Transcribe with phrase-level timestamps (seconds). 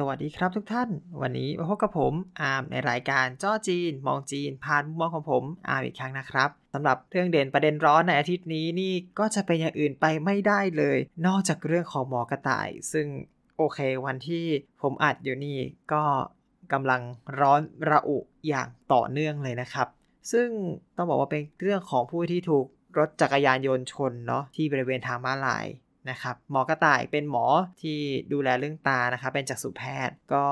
[0.00, 0.88] สวัสดีครับทุกท่าน
[1.20, 13.06] วันนี้มาพบกับผมอาร์มในรายการจ้อจีน มองจีน ผ่านมุมมองของผมอาร์มอีกครั้งนะครับสำหรับเรื่องเด่นประเด็นร้อนในอาทิตย์นี้นี่ก็จะเป็นอย่างอื่นไปไม่ได้เลย นอกจากเรื่องของหมอกระต่าย ซึ่ง
[13.56, 14.44] โอเควันที่
[14.82, 15.58] ผมอัดอยู่นี่
[15.92, 16.02] ก็
[16.72, 17.00] กำลัง
[17.40, 19.88] ร้อนระอุอย่างต่อเนื่องเลยนะครับ
[20.32, 20.48] ซึ่ง
[20.96, 22.66] ต้องบอกว่าเป็นเรื่องของผู้ที่ถูก
[22.98, 25.66] รถจักรยานยนต์ชนเนาะที่บริเวณทางม้าลาย
[26.10, 27.46] นะครับหมอกระต่ายเป็นหมอ
[27.82, 27.98] ที่
[28.32, 30.44] ดูแลเรื่องตานะครับเป็นจักษุแพทย์ ก็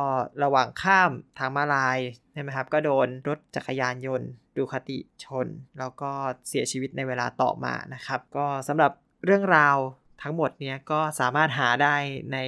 [0.43, 1.99] ระหว่างข้ามทางมาลาย
[2.33, 5.47] ใช่ไหมครับก็โดนรถจักรยานยนต์ดูคติชน
[5.79, 6.11] แล้วก็
[6.49, 8.93] เสียชีวิตในเวลาต่อมานะครับ ก็สำหรับ
[9.25, 9.77] เรื่องราว
[10.23, 11.97] ทั้งหมดเนี้ยก็สามารถหาได้
[12.33, 12.39] ใน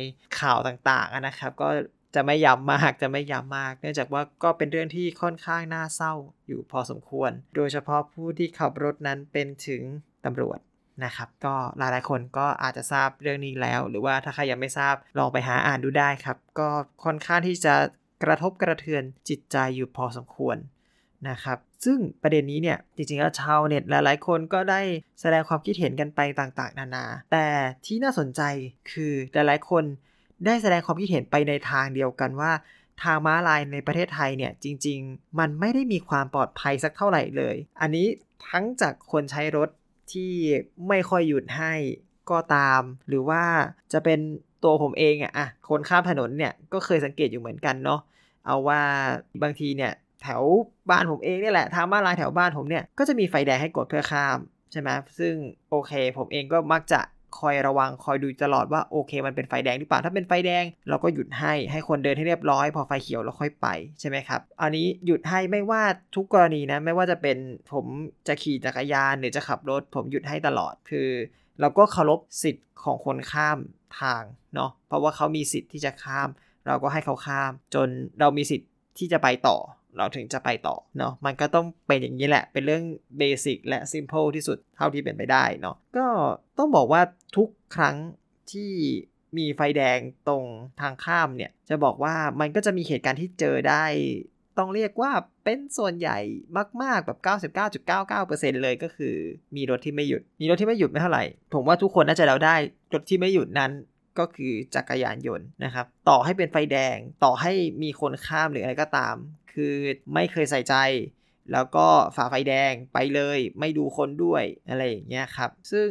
[0.40, 1.68] ข่าวต่างๆนะครับ ก็
[2.14, 6.14] จะไม่ย้ำมากจะไม่ย้ำมาก เนื่องจากว่าก็เป็นเรื่องที่ค่อนข้างน่าเศร้า
[6.46, 9.82] อยู่พอสมควร โดยเฉพาะผู้ที่ขับรถนั้นเป็นถึง
[10.24, 10.58] ตำรวจ
[11.04, 16.68] นะครับ ก็หลายๆคนก็อาจจะทราบเรื่องนี้แล้ว หรือว่าถ้าใครยังไม่ทราบลองไปหาอ่านดูได้ครับ ก็
[17.04, 17.74] ค่อนข้างที่จะ
[18.22, 20.56] กระทบกระเทือนจิตใจอยู่พอสมควร
[21.28, 24.80] นะครับซึ่งประเด็นนี้เนี่ยจริงๆแล้วชาวเน็ตหลายๆคนก็ได้
[25.20, 27.46] แสดงความคิดเห็นกันไปต่างๆ นานา แต่
[27.86, 28.42] ที่น่าสนใจ
[28.90, 29.84] คือหลายๆคน
[30.46, 32.52] ได้แสดงความคิดเห็นไปในทางเดียวกันว่า
[33.02, 38.06] ทางม้าลายในประเทศไทยเนี่ยจริง ๆ มันไม่ได้มีความปลอดภัยสักเท่าไหร่เลย อันนี้
[38.50, 39.68] ทั้งจากคนใช้รถ
[40.12, 40.32] ที่
[40.88, 41.72] ไม่ค่อยหยุดให้
[42.30, 43.42] ก็ตาม หรือว่า
[43.92, 44.20] จะเป็น
[44.64, 48.00] ตัวผมเองอะอะคนข้ามถนนเนี่ยก็เคยสังเกตอยู่เหมือนกันเนาะ
[48.46, 48.80] เอาว่า
[49.42, 49.92] บางทีเนี่ย
[50.22, 50.42] แถว
[50.90, 54.38] บ้านผมเองนี่แหละทางบ้านลายแถวบ้านผมเนี่ยก็จะมีไฟแดงให้กดเพื่อข้าม
[54.72, 55.34] ใช่ไหมซึ่ง
[55.70, 57.00] โอเค ผมเองก็มักจะ
[57.38, 63.66] คอยระวังคอยดูตลอดว่าโอเค มันเป็นไฟแดงหรือเปล่าถ้าเป็นไฟแดง เราก็หยุดให้ให้คนเดินให้เรียบร้อย พอไฟเขียวเราค่อยไป
[64.00, 65.82] ใช่ไหมครับอันนี้หยุดให้ไม่ว่า
[66.14, 67.36] ทุกกรณีนะไม่ว่าจะเป็น
[67.72, 67.86] ผม
[68.28, 71.08] จะขี่จักรยานหรือจะขับรถ ผมหยุดให้ตลอดคือ
[71.60, 73.58] เราก็เคารพสิทธิ์ของคนข้าม
[74.00, 74.22] ทาง
[74.54, 76.28] เนาะเพราะว่าเขามีสิทธิ์ที่จะข้าม
[76.66, 77.88] เราก็ให้เขาข้าม จน
[78.20, 78.68] เรามีสิทธิ์
[78.98, 79.56] ที่จะไปต่อ
[79.96, 82.84] เราถึงจะไปต่อเนาะมันก็ต้องเป็นอย่างนี้แหละ เป็นเรื่อง
[83.18, 86.06] เบสิกและซิมเพิลที่สุดเท่าที่เป็นไปได้เนาะก็
[86.58, 87.02] ต้องบอกว่า
[87.36, 87.96] ทุกครั้ง
[88.52, 88.72] ที่
[89.38, 90.44] มีไฟแดงตรง
[90.80, 93.84] ทางข้ามเนี่ย จะบอกว่ามันก็จะมีเหตุการณ์ที่เจอได้
[94.58, 95.12] ต้องเรียกว่า
[95.44, 96.18] เป็นส่วนใหญ่
[96.82, 97.18] มาก ๆ แบบ
[97.86, 99.14] 99.99%เลยก็คือ
[99.56, 101.24] มีรถที่ไม่หยุด มีรถที่ไม่หยุดไม่เท่าไหร่
[101.54, 102.56] ผมว่าทุกคนน่าจะเดาได้
[102.94, 103.72] รถที่ไม่หยุดนั้น
[104.18, 107.52] ก็คือจักรยานยนต์นะครับ ต่อให้เป็นไฟแดง ต่อให้
[107.82, 109.14] มีคนข้ามหรืออะไรก็ตาม
[109.52, 109.74] คือ
[110.14, 110.74] ไม่เคยใส่ใจ
[111.52, 111.86] แล้วก็
[112.16, 115.88] ฝ่าไฟแดงไปเลย ไม่ดูคนด้วยอะไรอย่างเงี้ยครับ ซึ่ง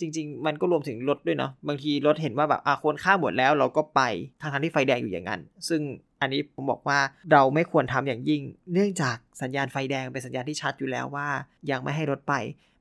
[0.00, 4.00] จริง ๆ มันก็รวมถึงรถด้วยเนาะ บางทีรถเห็นว่าแบบอะคนข้ามหมดแล้วเราก็ไป
[4.40, 5.80] ทางทางที่ไฟแดงอยู่อย่างนั้น ซึ่ง
[6.20, 6.98] อันนี้ผมบอกว่า
[7.32, 8.42] เราไม่ควรทำอย่างยิ่ง
[8.72, 11.28] เนื่องจากสัญญาณไฟแดงเป็นสัญญาณที่ชัดอยู่แล้วว่า
[11.70, 12.34] ยังไม่ให้รถไป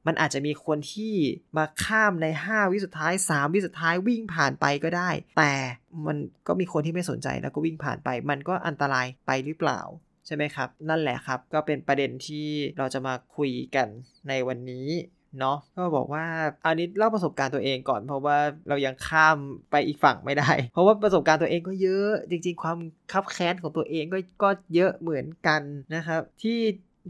[0.09, 1.14] มันอาจจะมีคนที่
[1.58, 5.53] มาข้ามใน 5 วิสุดท้าย 3 วิสุดท้ายวิ่งผ่านไปก็ได้ แต่
[6.06, 9.81] มันก็มีคนที่ไม่สนใจแล้วก็วิ่งผ่านไป มันก็อันตรายไปหรือเปล่า
[10.25, 13.88] ใช่ไหมครับ นั่นแหละครับก็เป็นประเด็นที่เราจะมาคุยกัน
[14.30, 14.90] ในวันนี้
[15.40, 16.25] เนาะก็บอกว่า
[16.66, 18.38] อันนี้เล่าประสบการณ์ตัวเองก่อนเพราะว่า
[18.69, 19.38] เรายังข้าม
[19.72, 22.78] ไปอีกฝั่งไม่ได้ เพราะว่าประสบการณ์ตัวเองก็เยอะ จริง ๆ ความ
[23.12, 25.62] คับแค้นของตัวเองก็ก็เยอะเหมือนกัน
[25.96, 26.59] นะครับ ที่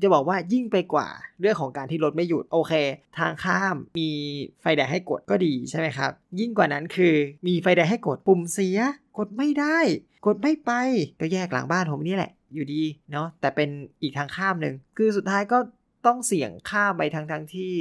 [0.04, 1.08] จะบอกว่ายิ่งไปกว่า
[1.42, 2.74] เรื่องของการที่รถไม่หยุดโอเค
[3.20, 4.10] ทางข้ามมี
[4.62, 7.16] ไฟแดงให้กดก็ดีใช่ไหมครับ ยิ่งกว่านั้นคือ
[7.48, 8.80] มีไฟแดงให้กดปุ่มเสีย
[9.18, 9.80] กดไม่ได้
[10.26, 10.72] กดไม่ไป
[11.20, 13.70] ก็แยกหลังบ้านผมนี่แหละ อยู่ดีเนาะแต่เป็น
[14.02, 15.58] อีกทางข้ามหนึ่งคือสุดท้ายก็
[16.08, 17.74] ต้องเสี่ยงข้ามไปทั้งทั้งที่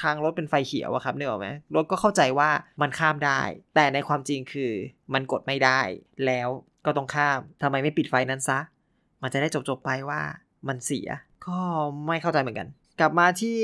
[0.00, 3.40] ทางรถเป็นไฟเขียวอะครับเนี่ยหรอไหมรถก็เข้าใจว่ามันข้ามได้
[3.74, 4.72] แต่ในความจริงคือ
[5.14, 5.80] มันกดไม่ได้
[6.26, 6.48] แล้ว
[6.86, 8.58] ก็ต้องข้ามทำไมไม่ปิดไฟนั้นซะ
[9.22, 10.20] มันจะได้จบๆไปว่า
[10.68, 11.08] มันเสีย
[11.46, 11.58] ก็
[12.06, 12.68] ไม่เข้าใจเหมือนกัน
[13.00, 13.58] กลับมาที่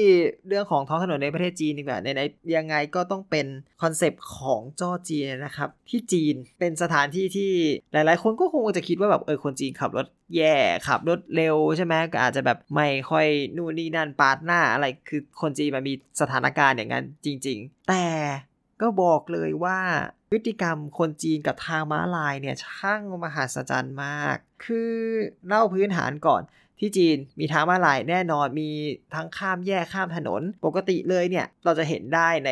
[0.48, 2.22] เรื่องของท้องถนนในประเทศจีนดีกว่าใน
[2.56, 3.46] ยังไงก็ต้องเป็น
[3.82, 7.52] concept ของจ้อจีนนะครับ ที่จีนเป็นสถานที่ที่
[7.92, 10.56] หลาย ๆ คนก็คงจะคิดว่าแบบเออคนจีนขับรถแย่
[10.88, 13.26] ขับรถเร็วใช่ไหมก็อาจจะแบบไม่ค่อย
[13.56, 18.06] นู่นนี่นั่นปาดหน้าอะไรคือคนจีนมันมีสถานการณ์อย่างนั้นจริง ๆ แต่
[18.80, 19.78] ก็บอกเลยว่า
[20.30, 24.92] พฤติกรรมคนจีนกับทางม้าลายเนี่ยช่างมหัศจรรย์มาก คือ
[25.46, 26.42] เล่าพื้นฐานก่อน
[26.80, 28.70] ที่จีนมีทางม้าลายแน่นอนมี
[29.14, 32.50] ทั้งข้ามแยกข้ามถนน ปกติเลยเนี่ยเราจะเห็นได้ใน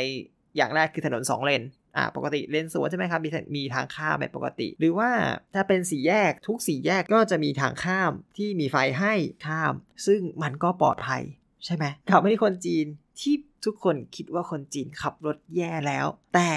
[0.57, 1.63] อย่างแรกคือถนน 2 เลน
[1.97, 5.11] อ่าปกติเลนสวนใช่ไหมครับมีมีทางข้ามแบบปกติ หรือว่า
[5.55, 9.15] ถ้าเป็นสี่แยกทุกสี่แยกก็จะมีทางข้ามที่มีไฟให้
[9.47, 9.75] ข้าม
[10.07, 11.23] ซึ่งมันก็ปลอดภัย
[11.65, 12.87] ใช่ไหมขับไม่ใช่คนจีน
[13.21, 13.35] ที่
[13.65, 16.51] ทุกคนคิดว่าคนจีนขับรถแย่แล้ว แต่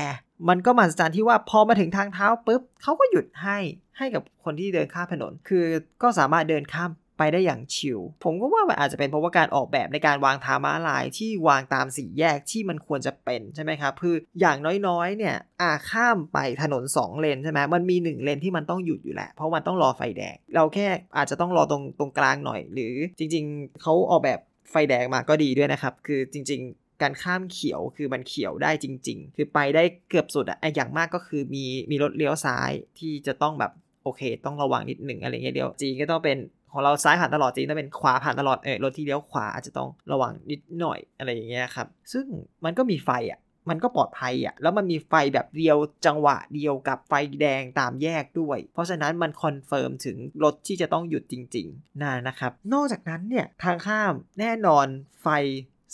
[0.49, 3.57] มันก็มาสจันที่ว่าพอมาถึงทางเท้าปุ๊บเขาก็หยุดให้
[3.97, 5.65] ให้กับคนที่เดินข้ามถนน คือ
[6.01, 14.57] ก็สามารถเดินข้าม ไปได้อย่างชิล ผมก็ว่ามันอาจจะเป็นเพราะว่าการออกแบบในการวางทางม้าลายที่วางตามสี่แยกที่มันควรจะเป็นใช่ไหมครับคืออย่าง
[14.87, 24.39] น้อยๆ เนี่ยอาข้ามไปถนน 2 เลนใช่ไหมมันมี 1 เลนที่มันต้องหยุดอยู่แหละเพราะมันต้องรอไฟแดง เราแค่อาจจะต้องรอตรงตรงกลางหน่อย หรือจริง ๆเขาออกแบบ
[24.71, 33.73] ไฟแดงมาก็ดีด้วยนะครับ คือจริง ๆการข้ามเขียวคือมันเขียวได้จริง ๆ คือไปได้เกือบสุดอะอย่างมากก็คือมีมีรถเลี้ยวซ้ายที่จะต้องแบบ
[34.03, 36.37] โอเค ต้องระวังนิดหนึ่งอะไรเงี้ยเดียวจีนก็ต้องเป็น
[36.71, 42.25] ของเราซ้ายผ่านตลอดจริงถ้าเป็นขวาผ่านตลอดเออรถที่เลี้ยวขวาอาจจะต้องระวังนิดหน่อยอะไรอย่างเงี้ยครับ ซึ่ง
[42.65, 43.39] มันก็มีไฟอะ
[43.69, 54.87] มันก็ปลอดภัยอะ แล้วมันมีไฟแบบเดียวจังหวะเดียวกับไฟแดงตามแยกด้วย เพราะฉะนั้นมัน confirm ถึงรถที่จะต้องหยุดจริงๆน่านะครับ นอกจากนั้นเนี่ยทางข้ามแน่นอน
[55.23, 55.27] ไฟ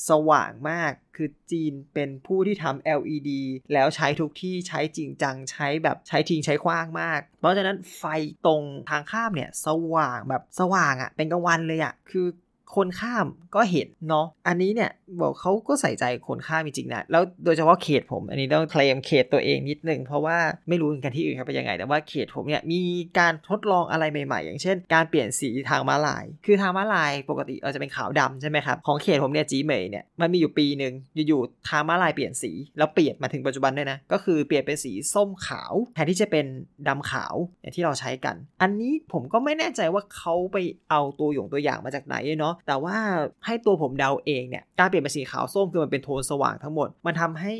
[0.10, 3.30] สว่างมาก คือจีนเป็นผู้ที่ทำ LED
[3.74, 8.04] แล้วใช้ทุกที่ใช้จริงจังใช้แบบใช้ทิ้งใช้ขว้างมาก เพราะฉะนั้นไฟ
[8.46, 12.28] ตรงทางข้ามเนี่ย สว่างแบบสว่างอะ่ะ เป็นกลางวันเลยอะ่ะ คือ
[12.76, 13.26] คนข้าม
[13.56, 14.92] ก็เห็นเนาะอันนี้เนี่ย
[15.22, 20.38] บอกเขาก็ใส่ใจคนข้ามจริงๆนะแล้วโดยเฉพาะเขตผม อันนี้ต้องเคลมเขตตัวเองนิดนึงเพราะว่า
[20.70, 22.82] ไม่รู้กันที่อื่นเขาเป็นยังไง แต่ว่าเขตผมเนี่ยมี
[23.20, 30.94] การทดลองอะไรใหม่ๆ อย่างเช่น การเปลี่ยนสีทางม้าลาย คือทางม้าลายปกติเราจะเป็นขาวดำใช่ไหมครับของเขตผมเนี่ยจีเหมยเนี่ยมันมีอยู่ปีหนึ่ง
[31.28, 36.46] อยู่ๆทางม้าลายเปลี่ยนสีแล้วเปลี่ยนมาถึงปัจจุบันด้วยนะก็คือเปลี่ยนเป็นสีส้มขาวแทนที่จะเป็น
[36.88, 40.58] ดำขาวอย่างที่เราใช้กัน อันนี้ผมก็ไม่แน่ใจว่าเขาไป
[40.90, 42.98] เอาตัวอย่างตัวอย่างมาจากไหนเนาะแต่ว่า
[43.46, 47.54] ให้ตัวผมเดาเองเนี่ยการเปลี่ยนเป็นสีขาวส้มคือมันเป็นโทนสว่างทั้งหมด มันทำให้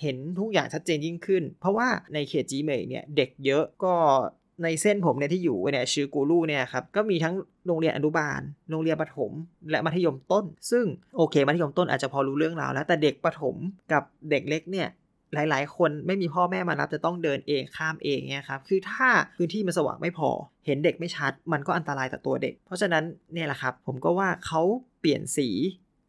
[0.00, 3.94] เห็นทุกอย่างชัดเจนยิ่งขึ้น เพราะว่าในเขตจีเมย์เนี่ยเด็กเยอะก็
[4.62, 7.34] ในเส้นผมเนี่ยที่อยู่เนี่ยชื่อกูรูเนี่ยครับก็มีทั้ง
[7.66, 8.40] โรงเรียนอนุบาล
[8.70, 9.32] โรงเรียนประถม
[9.70, 10.84] และมัธยมต้น ซึ่ง
[11.16, 13.56] โอเคมัธยมต้นอาจจะพอรู้เรื่องราวแล้วแต่เด็กประถม
[13.92, 14.88] กับเด็กเล็กเนี่ย
[15.34, 20.30] หลาย ๆ คนไม่มีพ่อแม่มารับจะต้องเดินเองข้ามเองเนี่ยครับคือถ้าพื้นที่มันสว่างไม่พอ
[20.66, 24.62] เห็นเด็กไม่ชัด มันก็อันตรายต่อตัวเด็ก เพราะฉะนั้นเนี่ยแหละครับ ผมก็ว่าเขา
[25.00, 25.48] เปลี่ยนสี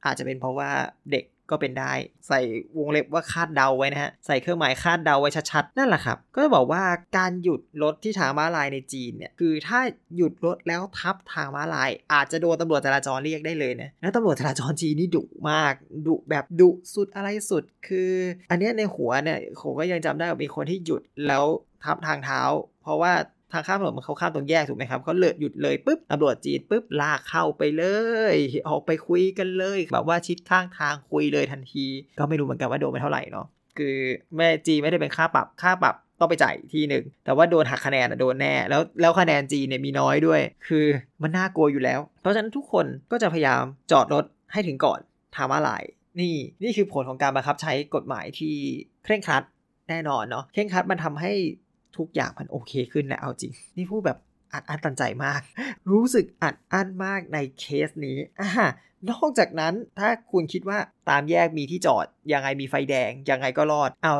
[0.05, 0.69] อาจจะเป็นเพราะว่า
[1.11, 1.93] เด็ก ก็เป็นได้
[2.27, 2.39] ใส่
[2.77, 6.83] วงเล็บว่าคาดเดาไว้นะฮะ ใส่เครื่องหมายคาดเดาไว้ชัดๆ นั่นแหละครับ ก็จะบอกว่า
[7.17, 9.79] การหยุดรถที่ทางม้าลายในจีนเนี่ย คือถ้า
[10.15, 15.73] หยุดรถแล้วทับทางม้าลาย อาจจะโดนตำรวจจราจรเรียกได้เลยนะแล้วตำรวจจราจรจีนนี่ดุมาก
[16.07, 18.11] ดุแบบดุสุดอะไรสุด คือ
[18.49, 21.43] อันนี้ในหัวเนี่ยผมก็ยังจำได้ว่ามีคนที่หยุดแล้ว
[21.83, 22.41] ทับทางเท้า
[22.81, 23.13] เพราะว่า
[23.53, 27.85] ทางข้ามถนนมันเขาข้ามตรงแยกถูกไหมครับเขาเลยหยุดเลยปุ๊บตำรวจจีนปุ๊บลากเข้าไปเล
[28.33, 28.35] ย
[28.69, 31.85] ออกไปคุยกันเลย แบบว่าชิดข้างทางคุยเลยทันที
[32.19, 33.45] ก็ไม่รู้เหมือนกันว่าโดนไปเท่าไหร่เนาะ
[33.77, 33.97] คือ
[34.35, 40.85] แม่จีไม่ได้เป็นค่าปรับค่าปรับต้องไปจ่ายทีหนึ่ง แต่ว่าโดนหักคะแนนโดนแน่ แล้วแล้วคะแนนจีเนี่ยมีน้อยด้วย คือ
[41.21, 44.99] มันน่ากลัวอยู่แล้ว เพราะฉะนั้นทุกคนก็จะพยายามจอดรถให้ถึงก่อน
[45.35, 45.83] ทางม้าลาย
[46.19, 48.55] นี่นี่คือผลของการบังคับใช้กฎหมายที่
[49.03, 49.43] เคร่งครัด
[49.89, 51.31] แน่นอนเนาะเคร่งครัดมันทำให้
[51.97, 54.19] ทุกอย่างมันโอเคขึ้นนะเอาจริง นี่พูดแบบ
[54.53, 55.41] อัดอั้นตันใจมาก
[55.91, 58.49] รู้สึกอัดอั้นมากในเคสนี้อ่า
[59.09, 64.13] นอกจากนั้นถ้าคุณคิดว่าตามแยกมีที่จอด ยังไงมีไฟแดง ยังไงก็รอด เอา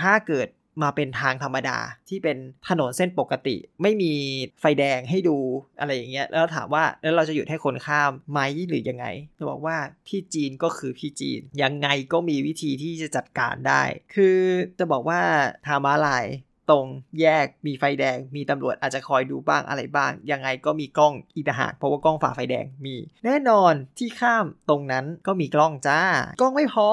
[0.00, 0.48] ถ้าเกิด
[0.82, 1.78] มาเป็นทางธรรมดา
[2.08, 2.36] ที่เป็น
[2.68, 4.12] ถนนเส้นปกติ ไม่มี
[4.60, 5.38] ไฟแดงให้ดู
[5.80, 9.06] อะไรอย่างเงี้ยแล้วถามว่าแล้วเราจะหยุดให้คนข้ามไหมหรือยังไง
[9.38, 9.76] จะบอกว่า
[10.08, 13.82] ที่จีนก็คือที่จีน ยังไงก็มีวิธีที่จะจัดการได้
[14.14, 14.38] คือ
[14.78, 15.20] จะบอกว่า
[15.66, 16.24] ทางม้าลาย
[16.70, 16.86] ตรง
[17.20, 26.00] แยกมีไฟแดง มีตำรวจอาจจะคอยดูบ้างอะไรบ้าง ยังไงก็มีกล้องอีกหากเพราะว่ากล้องฝ่าไฟแดงมี แน่นอนที่ข้ามตรงนั้นก็มีกล้องจ้า
[26.40, 26.88] กล้องไม่พอ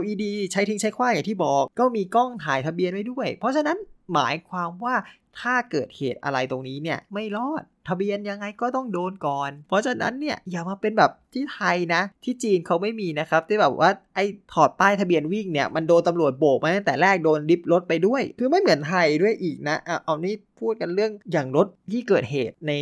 [0.00, 3.78] LED ใช้ทิ้งใช้คว้าอย่างที่บอก ก็มีกล้องถ่ายทะเบียนไว้ด้วย เพราะฉะนั้น
[4.14, 4.94] หมายความว่า
[5.40, 22.72] ถ้าเกิดเหตุอะไรตรงนี้เนี่ยไม่รอด ทะเบียนยังไงก็ต้องโดนก่อน เพราะฉะนั้นเนี่ยอย่ามาเป็นแบบที่ไทยนะ ที่จีนเขาไม่มีนะครับที่แบบว่าไอ้ถอดป้ายทะเบียนวิ่งเนี่ยมันโดนตำรวจโบกมาตั้งแต่แรกโดนริบรถไปด้วย คือไม่เหมือนไทยด้วยอีกนะเอะเอานี่พูดกันเรื่องอย่างรถที่เกิดเหตุใน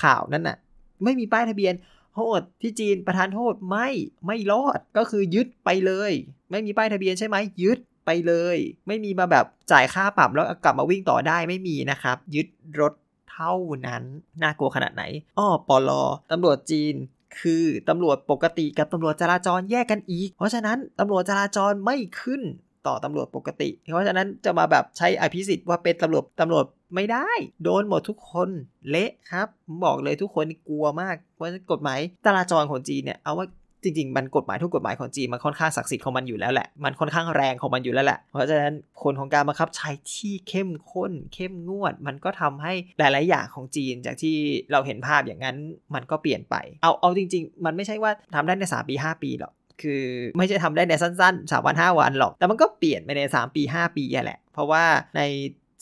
[0.00, 0.56] ข่าวนั้นน่ะ
[1.04, 1.74] ไม่มีป้ายทะเบียน
[2.14, 3.88] โทษที่จีนประทานโทษไม่
[4.26, 6.12] ไม่รอดก็คือยึดไปเลย
[6.50, 8.56] ไม่มีป้ายทะเบียนใช่ไหมยึดไปเลย
[8.86, 12.46] ไม่มีมาแบบจ่ายค่าปรับแล้วกลับมาวิ่งต่อได้ไม่มีนะครับ ยึด
[12.80, 12.92] รถ
[13.34, 13.54] เท่า
[13.86, 14.02] นั้น
[14.42, 15.02] น่ากลัวขนาดไหน
[15.38, 16.94] อ้อปอลอตำรวจจีน
[17.40, 22.42] คือตำรวจปกติกับตำรวจจราจรแยกกันอีก เพราะฉะนั้นตำรวจจราจรไม่ขึ้น
[22.86, 26.64] ต่อตำรวจปกติ เพราะฉะนั้นจะมาแบบใช้อภิสิทธิ์ว่าเป็นตำรวจตำรวจ
[26.94, 27.28] ไม่ได้
[27.64, 28.48] โดนหมดทุกคน
[28.88, 29.48] เละครับ
[29.84, 33.46] บอกเลยทุกคนกลัวมาก เพราะกฎหมายจราจรของจีนเนี่ยเอาว่า
[33.84, 44.36] จริงๆ มันกฎหมายทุกกฎหมายของจีนมันค่อนข้างศักดิ์สิทธิ์ของมันอยู่แล้วแหละ มันค่อนข้างแรงของมันอยู่แล้วแหละ เพราะฉะนั้นคนของการบังคับใช้ที่เข้มข้น เข้มงวด มันก็ทำให้หลายๆ อย่างของจีน จากที่
[44.72, 45.56] เราเห็นภาพอย่างนั้น
[45.94, 50.04] มันก็เปลี่ยนไป เอาเอาจริง ๆ มันไม่ใช่ว่าทำได้ใน3ปี5 ปีหรอกคือ
[50.38, 54.84] ไม่ใช่ทำได้ในสั้นๆ3วัน5วันหรอก แต่มันก็เปลี่ยนไปใน 3 ปี 5 ปีแหละ เพราะว่า
[55.16, 55.20] ใน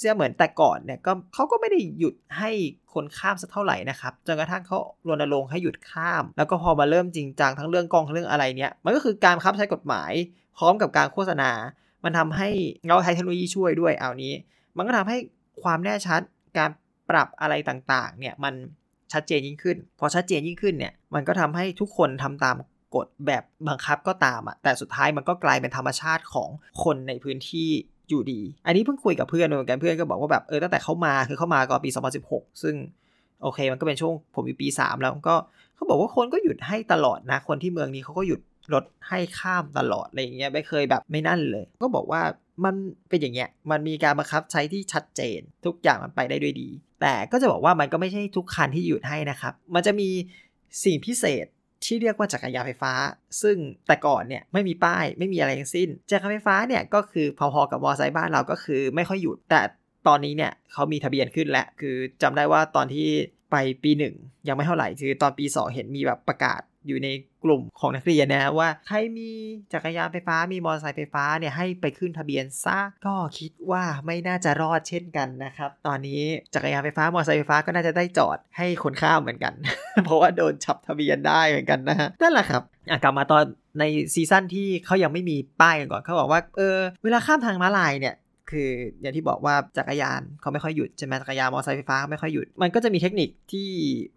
[0.02, 2.50] เสียเหมือนแต่ก่อนเนี่ยก็เขาก็ไม่ได้หยุดให้
[2.94, 4.78] คนข้ามสักเท่าไหร่นะครับจนกระทั่งเขา
[5.09, 10.12] รณรงค์ให้หยุดข้าม แล้วก็พอมาเริ่มจริงจังทั้งเรื่องกองทั้งเรื่องอะไรเนี่ยมันก็คือการคับใช้กฎหมาย
[10.59, 11.50] พร้อมกับการโฆษณา
[12.04, 12.49] มันทำให้
[12.88, 14.35] เราใช้เทคโนโลยีช่วยด้วยเอานี้
[14.76, 15.16] มันก็ทำให้
[15.62, 16.21] ความแน่ชัด
[16.59, 16.71] การ
[17.11, 18.54] ปรับอะไรต่างๆเนี่ยมัน
[19.12, 22.56] ชัดเจนยิ่งขึ้น พอชัดเจนยิ่งขึ้นเนี่ยมันก็ทำให้ทุกคนทำตาม
[22.94, 26.49] กฎแบบบังคับก็ตามอะแต่สุดท้ายมันก็กลายเป็นธรรมชาติของ
[26.85, 27.71] คนในพื้นที่
[28.12, 31.90] อยู่ดี อันนี้เพิ่งคุยกับเพื่อนเหมือนกันเพื่อนก็บอกว่าแบบเออตั้งแต่เขามาคือเขามาก่อนปี
[32.26, 32.75] 2016 ซึ่ง
[33.42, 35.35] โอเค มันก็เป็นช่วงผมอยู่ปี 3 แล้วก็
[35.75, 38.40] เขาบอกว่าคนก็หยุดให้ตลอดนะ คนที่เมืองนี้เขาก็หยุด
[38.75, 42.23] รถให้ข้ามตลอดอะไรอย่างเงี้ยไม่เคยแบบไม่นั่นเลย ก็บอกว่า
[42.64, 42.75] มัน
[43.09, 46.69] เป็นอย่างเงี้ยมันมีการบังคับใช้ที่ชัดเจน ทุกอย่างมันไปได้ด้วยดี
[47.00, 50.09] แต่ก็จะบอกว่ามันก็ไม่ใช่ทุกคันที่หยุดให้นะครับ มันจะมี
[50.85, 51.47] สิ่งพิเศษ
[51.84, 52.92] ที่เรียกว่าจักรยานไฟฟ้า
[53.42, 59.60] ซึ่งแต่ก่อนเนี่ยไม่มีป้ายไม่มีอะไรทั้งสิ้น จักรยานไฟฟ้าเนี่ยก็คือพอๆกับมอไซค์บ้านเราก็คือไม่ค่อยหยุด แต่
[60.08, 63.08] ตอนนี้เนี่ยเขามีทะเบียนขึ้นแล้วคือจำได้ว่าตอนที่
[63.50, 64.14] ไปปีหนึ่ง
[64.48, 67.08] ยังไม่เท่าไหร่คือตอนปี 2 เห็นมีแบบประกาศ อยู่ใน
[67.44, 69.30] กลุ่มของนักเรียนนะว่าใครมี
[69.72, 76.22] จักรยานไฟฟ้ามีมอเตอร์ไซค์ไฟฟ้าเนี่ยให้ไปขึ้นทะเบียนซะก็คิดว่าไม่น่าจะรอดเช่นกันนะครับ ตอนนี้
[76.54, 79.54] จักรยานไฟฟ้ามอเตอร์ไซค์ไฟฟ้าก็น่าจะได้จอดให้คนข้ามเหมือนกัน
[80.04, 82.62] เพราะว่าโดนฉับทะเบียนได้เหมือนกันนะฮะนั่นแหละครับ
[83.02, 83.42] กลับมาตอน
[83.78, 83.84] ใน
[84.14, 88.14] ซีซั่นที่เขายังไม่มีป้ายกันก่อนเขาบอกว่าเออเวลาข้ามทางม้าลายเนี่ย
[88.50, 88.70] คือ
[89.00, 93.68] อย่างที่บอกว่าจักรยานเขาไม่ค่อยหยุดใช่ไหมจักรยานมอเตอร์ไซค์ไฟฟ้าไม่ค่อยหยุด มันก็จะมีเทคนิคที่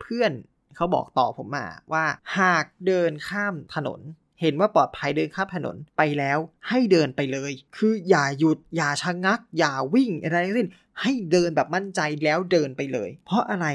[0.01, 0.31] เพื่อน
[0.75, 2.05] เขาบอกต่อผมมาว่า
[2.39, 4.01] หากเดินข้ามถนน
[4.41, 6.37] เห็นว่าปลอดภัยเดินข้ามถนนไปแล้ว
[6.69, 10.69] ให้เดินไปเลย คืออย่าหยุดอย่าชะงัก อย่าวิ่งอะไรทั้งสิ้น
[11.01, 13.67] ให้เดินแบบมั่นใจแล้วเดินไปเลย เพราะอะไร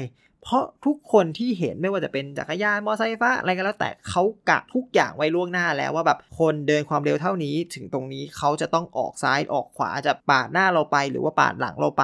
[0.43, 12.03] เพราะทุกคนที่เห็นไม่ว่าจะเป็นจักรยานมอเตอร์ไซค์ฟฟ้าอะไรก็แล้วแต่เขากะทุกอย่างไว้ล่วงหน้าแล้วว่าแบบคนเดินความเร็วเท่านี้ ถึงตรงนี้เขาจะต้องออกซ้ายออกขวาจะปาดหน้าเราไป หรือว่าปาดหลังเราไป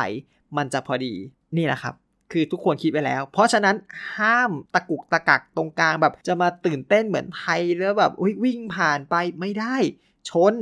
[0.58, 1.13] มันจะพอดี
[1.58, 1.96] นี่แหละครับ
[2.32, 3.76] คือทุกคนคิดไปแล้ว เพราะฉะนั้น
[4.18, 9.76] ห้ามตะกุกตะกักตรงกลางแบบจะมาตื่นเต้นเหมือนไทยแล้วแบบวิ่งผ่านไปไม่ได้
[10.30, 10.54] ชน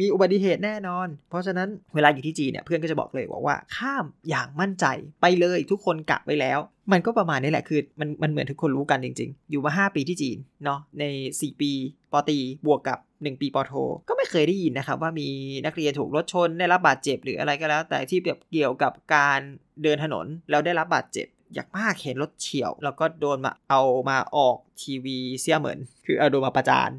[0.00, 4.86] มีอุบัติเหตุแน่นอน เพราะฉะนั้นเวลาอยู่ที่จีนเนี่ยเพื่อนก็จะบอกเลยบอกว่าข้ามอย่างมั่นใจ
[5.22, 6.58] ไปเลยทุกคนกะไว้แล้ว
[6.92, 11.04] มันก็ประมาณนี้แหละคือมันมันเหมือนทุกคนรู้กันจริง ๆ อยู่มา 5 ปีที่จีนเนาะใน
[11.38, 11.70] 4 ปี
[12.12, 13.72] ปตีบวกกับ 1 ปีปโท
[14.08, 15.28] ก็ไม่เคยได้ยินนะครับว่ามี
[15.66, 19.40] นักเรียนถูกรถชนได้รับบาดเจ็บหรืออะไรก็แล้ว แต่ที่แบบเกี่ยวกับการ
[19.82, 26.90] เดินถนนแล้วได้รับบาดเจ็บอยากมากเห็นรถเฉียว แล้วก็โดนมาเอามาออกทีวีเสียเหมือน คือเอาโดนมาประจาน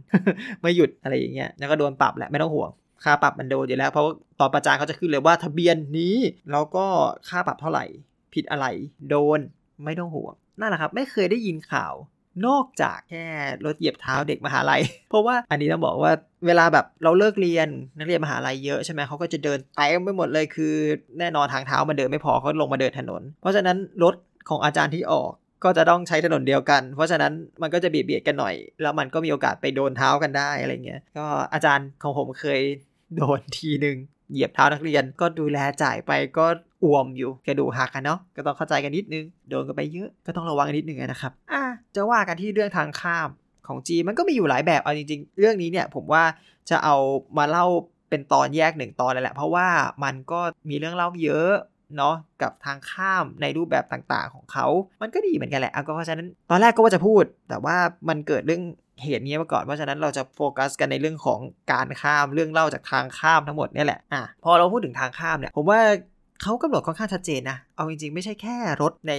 [0.61, 2.69] ไม่หยุดอะไรอย่างเงี้ยแล้วก็โดนปรับแหละไม่ต้องห่วง
[3.03, 4.05] ค่าปรับมันโดนอยู่แล้ว เพราะ
[4.39, 6.15] ตอนประจานเขาจะขึ้นเลยว่าทะเบียนนี้
[6.51, 6.85] แล้วก็
[7.29, 7.85] ค่าปรับเท่าไหร่
[8.33, 8.65] ผิดอะไร
[9.09, 9.39] โดน
[9.85, 11.93] ไม่ต้องห่วงนั่นแหละครับ ไม่เคยได้ยินข่าว
[12.47, 13.25] นอกจากแค่
[13.65, 16.11] รถเหยียบเท้าเด็กมหาลัย เพราะว่าอันนี้ต้องบอกว่า
[16.45, 20.73] เวลาแบบเราเลิกเรียนนักเรียนมหาลัยเยอะใช่ไหมเขาก็จะเดินเต็มไปหมดเลยคือ
[21.19, 24.15] แน่นอนทางเท้ามันเดินไม่พอเขาลงมาเดินถนน เพราะฉะนั้นรถ
[24.49, 25.31] ของอาจารย์ที่ออก
[25.63, 32.61] ก็จะต้องใช้ถนนเดียวกัน เพราะฉะนั้นมันก็จะเบียดเบียดกันหน่อย แล้วมันก็มีโอกาสไปโดนเท้ากันได้อะไรเงี้ย ก็อาจารย์ของผมเคย
[33.15, 33.97] โดนทีหนึ่ง
[34.31, 36.45] เหยียบเท้านักเรียนก็ดูแลจ่ายไปก็
[36.83, 41.63] อ่วมอยู่กระดูหักกันเนาะก็ต้องเข้าใจกันนิดนึง โดนกันไปเยอะก็ต้องระวังนิดนึงนะครับ อะ
[41.95, 43.29] จะว่ากันที่เรื่องทางข้าม
[43.67, 46.23] ของจีมันก็มีอยู่หลายแบบเอาจริง ๆ เรื่องนี้เนี่ยผมว่า
[46.69, 46.95] จะเอา
[47.37, 47.65] มาเล่า
[48.09, 49.67] เป็นตอนแยกหนึ่งตอนเลยแหละ เพราะว่า
[50.03, 51.51] มันก็มีเรื่องเล่าเยอะ
[51.97, 54.67] เนาะกับทางข้ามในรูปแบบต่างๆของเขา
[55.01, 57.77] มันก็ดีเหมือนกันแหละก็เพราะฉะนั้นตอนแรกก็ว่าจะพูด แต่ว่า
[58.09, 58.63] มันเกิดเรื่อง
[59.03, 61.39] เหตุนี้มาก่อน เพราะฉะนั้นเราจะโฟกัสกันในเรื่องของ
[61.71, 65.79] การข้ามเรื่องเล่าจากทางข้ามทั้งหมดนี่แหละอะพอเราพูดถึงทางข้ามเนี่ยผมว่า
[66.41, 69.13] เขากำหนดค่อนข้างชัดเจนนะเอาจริง ๆ ไม่ใช่แค่รถใน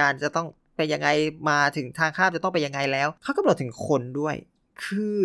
[0.00, 0.46] การจะต้อง
[0.76, 1.08] ไปยังไง
[1.50, 4.34] มาถึงทางข้ามจะต้องไปยังไงแล้วเขากำหนดถึงคนด้วย
[4.84, 5.20] คือ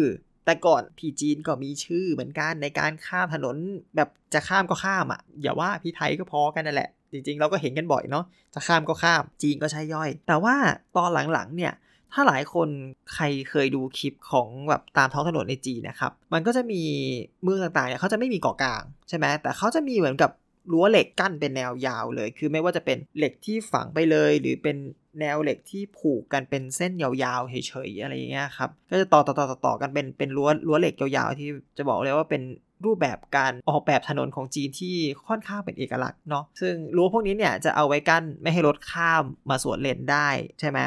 [0.46, 3.56] แต่ก่อนที่จีนก็มีชื่อเหมือนกันในการข้ามถนน
[3.96, 10.56] แบบจะข้ามก็ข้ามอะ อย่าว่าพี่ไทยก็พอกันนั่นแหละ จริงๆ เราก็เห็นกันบ่อยเนาะจะข้ามก็ข้ามจีนก็ใช่ย่อย แต่ว่า
[10.98, 11.74] ตอนหลังๆเนี่ย
[12.14, 12.70] ถ้าหลายคน
[13.14, 16.82] ใครเคยดูคลิปของแบบตามท้องถนนในจีนนะครับ มันก็จะมี
[17.44, 20.32] เมืองต่างๆเนี่ยเขาจะไม่มีเกาะกลางใช่ไหมแต่เขาจะมีเหมือนกับ
[20.72, 24.78] รั้วเหล็กกั้นเป็นแนวยาวเลย คือไม่ว่าจะเป็นเหล็กที่ฝังไปเลย หรือเป็น
[25.20, 27.56] แนวเหล็กที่ผูกกันเป็นเส้นยาวๆเฉ
[27.88, 32.42] ยๆอะไรอย่างเงี้ยครับก็จะต่อต่อต่อต่อกันเป็นเป็นรั้วรั้วเหล็กยาวๆที่จะบอกเลยว่าเป็น
[32.86, 34.96] รูปแบบการออกแบบถนนของจีนที่
[35.28, 40.28] ค่อนข้างเป็นเอกลักษณ์เนาะซึ่งรั้วพวกนี้เนี่ยจะเอาไว้กั้นไม่ให้รถข้ามมาสวนเลนได้
[40.60, 40.80] ใช่ไหม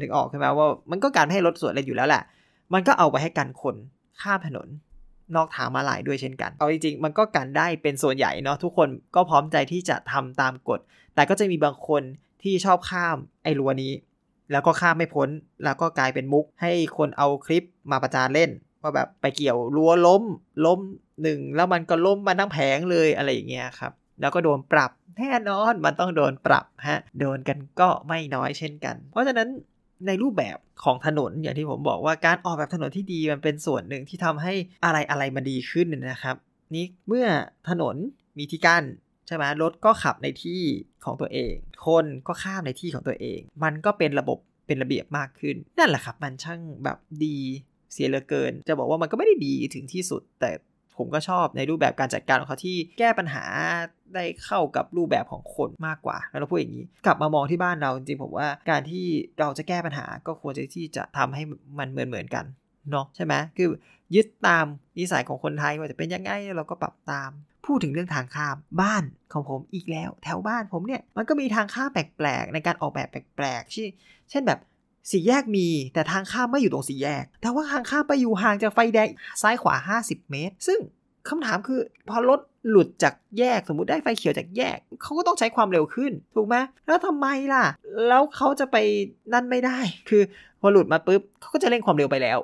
[0.00, 2.22] นึกออกใช่ไหมว่ามันก็การให้รถสวนเลนอยู่แล้วแหละ
[2.74, 3.76] มันก็เอาไว้ให้กันคน
[4.20, 4.68] ข้ามถนน
[5.36, 10.80] นอกทางมาลายด้วยเช่นกัน เอาจริงๆ มันก็กันได้เป็นส่วนใหญ่เนาะทุกคนก็พร้อมใจที่จะทำตามกฎ
[11.14, 12.02] แต่ก็จะมีบางคน
[12.44, 13.92] ที่ชอบข้ามไอ้รั้วนี้
[14.52, 15.28] แล้วก็ข้ามไม่พ้น
[15.64, 18.50] แล้วก็กลายเป็นมุก ให้คนเอาคลิปมาประจานเล่น
[18.82, 20.22] ว่าแบบไปเกี่ยวรั้วล้ม
[20.66, 20.80] ล้ม
[21.22, 29.48] หนึ่งแล้วมันก็ล้มมาทั้งแผงเลยอะไรอย่างเงี้ยครับ แล้วก็โดนปรับแน่นอนมันต้องโดนปรับฮะ โดนกันก็ไม่น้อยเช่นกัน เพราะฉะนั้น
[30.06, 34.52] ในรูปแบบของถนนอย่างที่ผมบอกว่าการออกแบบถนนที่ดีมันเป็นส่วนหนึ่งที่ทำให้
[34.84, 36.36] อะไรอะไรมันดีขึ้นนะครับ
[36.74, 37.26] นี่เมื่อ
[37.68, 37.96] ถนน
[38.38, 38.84] มีที่กั้น
[39.26, 40.62] ใช่ไหมรถก็ขับในที่
[41.04, 41.54] ของตัวเอง
[41.86, 47.38] คนก็ข้ามในที่ของตัวเอง มันก็เป็นระบบเป็นระเบียบมากขึ้น นั่นแหละครับ มันช่างแบบดี
[47.92, 50.50] เสียเหลือเกิน จะบอกว่ามันก็ไม่ได้ดีถึงที่สุด แต่
[50.96, 53.44] ผมก็ชอบในรูปแบบการจัดการของเขาที่แก้ปัญหา
[54.14, 59.06] ได้เข้ากับรูปแบบของคนมากกว่า แล้วเราพูดอย่างนี้ กลับมามองที่บ้านเราจริงๆผมว่าการที่
[59.40, 61.42] เราจะแก้ปัญหาก็ควรจะที่จะทำให้
[61.78, 62.44] มันเหมือนเหมือนกัน
[62.90, 63.68] เนาะใช่ไหมคือ
[64.14, 64.66] ยึดตาม
[64.98, 67.30] นิสัยของคนไทยว่าจะเป็นยังไงเราก็ปรับตาม
[67.66, 69.02] พูดถึงเรื่องทางข้ามบ้าน
[69.32, 74.60] ของผมอีกแล้ว แถวบ้านผมเนี่ยมันก็มีทางข้ามแปลกๆในการออกแบบแปลกๆเช่นแบบ
[75.10, 79.08] สี่แยกมี แต่ทางข้ามไม่อยู่ตรงสี่แยก แต่ว่าทางข้ามไปอยู่ห่างจากไฟแดง
[79.42, 80.78] ซ้ายขวา 50 เมตร ซึ่ง
[81.28, 87.64] คำถามคือพอรถหลุดจากแยกสมมติได้ไฟเขียวจากแยก เขาก็ต้องใช้ความเร็วขึ้น ถูกไหมแล้วทำไมล่ะ
[88.08, 88.76] แล้วเขาจะไป
[89.32, 89.78] นั่นไม่ได้
[90.08, 90.22] คือ
[90.60, 92.38] พอหลุดมาปุ๊บเขาก็จะเร่งความเร็วไปแล้ว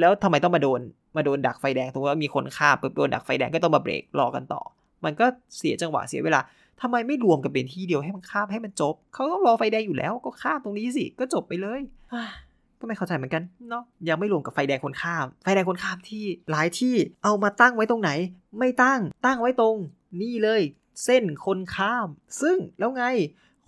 [0.00, 0.80] แล้วทำไมต้องมาโดน
[1.16, 4.62] มาโดนดักไฟแดงสมมติว่ามีคนข้ามปุ๊บโดนดักไฟแดงก็ต้องมาเบรกรอกันต่อ
[5.04, 6.40] มันก็เสียจังหวะเสียเวลา
[6.80, 11.80] ทำไมไม่รวมกันเป็นที่เดียวให้มันข้ามให้มันจบ เขาต้องรอไฟแดงอยู่แล้วก็ข้ามตรงนี้สิก็จบไปเลย
[12.80, 16.94] ก็ไม่เข้าใจเหมือนกันเนาะยังไม่รวมกับไฟแดงคนข้าม ไฟแดงคนข้ามที่หลายที่
[17.24, 18.10] เอามาตั้งไว้ตรงไหน
[18.58, 19.76] ไม่ตั้งตั้งไว้ตรง
[20.20, 20.62] นี่เลย
[21.04, 22.08] เส้นคนข้าม
[22.42, 23.04] ซึ่งแล้วไง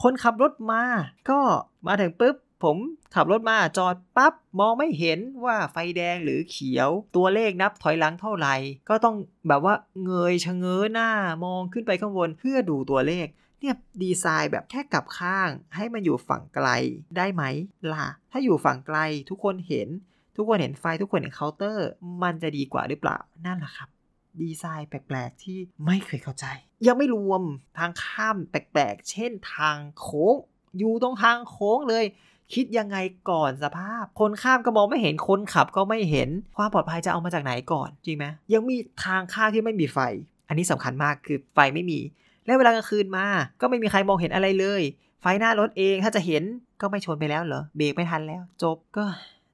[0.02, 0.82] คนขับรถมา
[1.30, 1.40] ก็
[1.86, 2.76] มาถึงปุ๊บ ผม
[3.14, 8.54] ขับรถมาจอดปับ๊บมองไม่เห็นว่าไฟแดงหรือเขียว ตัวเลขนับถอยหลังเท่าไหร่
[8.88, 9.16] ก็ต้อง
[9.48, 11.10] แบบว่าเงยชะเง้อหน้า
[11.44, 13.26] มองขึ้นไปข้างบนเพื่อดูตัวเลข
[13.60, 16.68] เนี่ยดีไซน์แบบแค่กลับข้าง ให้มันอยู่ฝั่งไกล
[17.16, 17.42] ได้ไหม
[17.92, 18.98] ล่ะ ถ้าอยู่ฝั่งไกล
[19.30, 19.88] ทุกคนเห็น
[20.36, 21.88] ทุกคนเห็นไฟทุกคนเห็นเคาน์เตอร์
[22.22, 23.88] มันจะดีกว่าหรือเปล่านั่นแหละครับ
[24.42, 26.46] ดีไซน์แปลกๆ ที่ไม่เคยเข้าใจ
[26.86, 27.42] ยังไม่รวม
[27.78, 30.34] ทางข้ามแปลกๆ เช่นทางโค้ง
[30.78, 32.04] อยู่ตรงทางโค้งเลย
[32.54, 32.96] คิดยังไง
[33.30, 39.98] ก่อนสภาพ คนข้ามก็มองไม่เห็นคนขับก็ไม่เห็นความปลอดภัยจะเอามาจากไหนก่อน จริงไหมยังมีทางข้ามที่ไม่มีไฟ
[40.48, 42.00] อันนี้สำคัญมากคือไฟไม่มี
[42.44, 43.26] แล้วเวลากลางคืนมา
[43.60, 44.82] ก็ไม่มีใครมองเห็นอะไรเลย
[45.22, 46.42] ไฟหน้ารถเองถ้าจะเห็น
[46.80, 49.04] ก็ไม่ชนไปแล้วเหรอเบรกไม่ทันแล้ว จบก็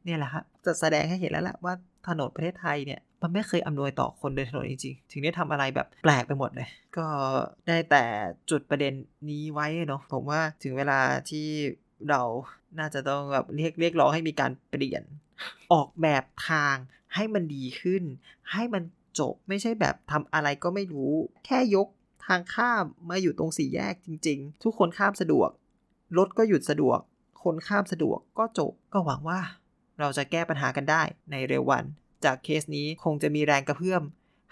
[0.05, 1.75] เนี่ยแหละครับจะแสดงให้เห็นแล้วแหละว่า
[2.09, 7.07] ถนนประเทศไทยเนี่ยมันไม่เคยอำนวยต่อคนเดินถนนจริงๆ ถึงได้ทำอะไรแบบแปลกไปหมดเลย ก็
[7.67, 8.05] ได้แต่
[8.51, 8.93] จุดประเด็น
[9.29, 11.47] นี้ไว้เนาะ ผมว่าถึงเวลาที่
[12.11, 12.23] เรา
[12.79, 15.03] น่าจะต้องแบบเรียกเรียกร้องให้มีการเปลี่ยน
[15.73, 16.77] ออกแบบทาง
[17.15, 18.03] ให้มันดีขึ้น
[18.53, 18.83] ให้มัน
[19.19, 21.13] จบไม่ใช่แบบทำอะไรก็ไม่รู้
[21.47, 21.89] แค่ยก
[22.27, 25.51] ทางข้ามมาอยู่ตรงสี่แยกจริง ๆ ทุกคนข้ามสะดวก
[26.19, 26.99] รถก็หยุดสะดวก
[27.43, 29.41] คนข้ามสะดวกก็จบก็หวังว่า
[30.01, 31.85] เราจะแก้ปัญหากันได้ในเร็ววัน
[32.25, 34.03] จากเคสนี้คงจะมีแรงกระเพื่อม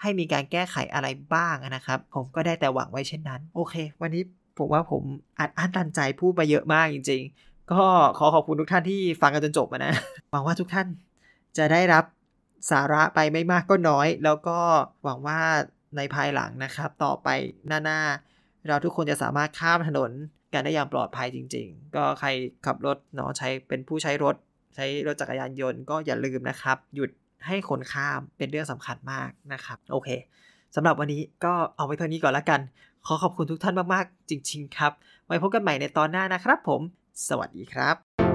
[0.01, 4.23] ให้มีการแก้ไขอะไรบ้างนะครับ ผมก็ได้แต่หวังไว้เช่นนั้น โอเค วันนี้
[4.57, 5.03] ผมว่าผม
[5.39, 7.85] อัดอั้นตันใจพูดมาเยอะมากจริง ๆ ก็
[8.17, 9.93] ขอขอบคุณทุกท่านที่ฟังกันจนจบนะ
[10.31, 10.87] หวังว่าทุกท่าน
[11.57, 12.03] จะได้รับ
[12.71, 14.59] สาระไปไม่มากก็น้อย แล้วก็
[15.03, 15.39] หวังว่า
[15.97, 17.27] ในภายหลังนะครับ ต่อไป
[17.67, 20.11] หน้าๆ เราทุกคนจะสามารถข้ามถนน
[20.53, 22.29] กันได้อย่างปลอดภัยจริง ๆ ก็ใคร
[22.65, 24.35] ขับรถเนาะใช้เป็นผู้ใช้รถ
[24.75, 27.09] ใช้รถจักรยานยนต์ก็อย่าลืมนะครับ หยุด
[27.47, 30.09] ให้คนข้ามเป็นเรื่องสำคัญมากนะครับ โอเค
[30.75, 32.59] สำหรับวันนี้ก็เอาไว้เท่านี้ก่อนละกัน
[33.05, 34.91] ขอขอบคุณทุกท่านมากๆ จริง ๆ ครับ
[35.25, 36.81] ไว้พบกันใหม่ในตอนหน้านะครับผม
[37.27, 38.30] สวัสดีครับ